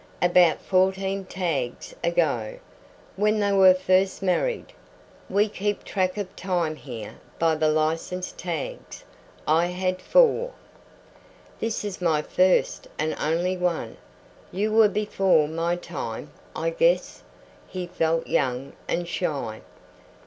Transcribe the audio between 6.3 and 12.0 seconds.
time here by the license tags. I had four." "This